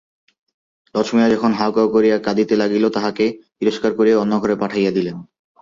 লছমিয়া 0.95 1.27
যখন 1.29 1.51
হাউ-হাউ 1.53 1.87
করিয়া 1.89 2.17
কাঁদিতে 2.17 2.53
লাগিল 2.55 2.83
তাহাকে 2.89 3.25
তিরস্কার 3.57 3.91
করিয়া 3.95 4.17
অন্য 4.17 4.33
ঘরে 4.41 4.55
পাঠাইয়া 4.61 4.91
দিলেন। 4.91 5.17